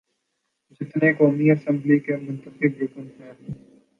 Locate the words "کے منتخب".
1.99-2.81